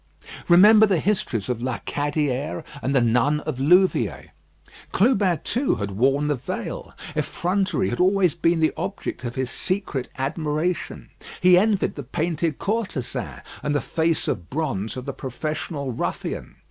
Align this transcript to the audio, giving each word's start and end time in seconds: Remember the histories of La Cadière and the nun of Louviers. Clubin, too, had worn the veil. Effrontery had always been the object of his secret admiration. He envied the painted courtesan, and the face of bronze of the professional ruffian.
Remember 0.47 0.87
the 0.87 0.99
histories 0.99 1.47
of 1.47 1.61
La 1.61 1.77
Cadière 1.77 2.65
and 2.81 2.95
the 2.95 3.01
nun 3.01 3.39
of 3.41 3.59
Louviers. 3.59 4.29
Clubin, 4.91 5.41
too, 5.43 5.75
had 5.75 5.91
worn 5.91 6.27
the 6.27 6.33
veil. 6.33 6.91
Effrontery 7.15 7.89
had 7.89 7.99
always 7.99 8.33
been 8.33 8.61
the 8.61 8.73
object 8.77 9.23
of 9.23 9.35
his 9.35 9.51
secret 9.51 10.09
admiration. 10.17 11.11
He 11.39 11.55
envied 11.55 11.93
the 11.93 12.01
painted 12.01 12.57
courtesan, 12.57 13.43
and 13.61 13.75
the 13.75 13.79
face 13.79 14.27
of 14.27 14.49
bronze 14.49 14.97
of 14.97 15.05
the 15.05 15.13
professional 15.13 15.91
ruffian. 15.91 16.55